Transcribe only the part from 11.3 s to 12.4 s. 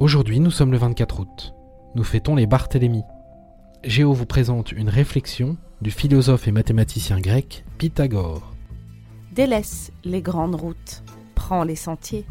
prends les sentiers.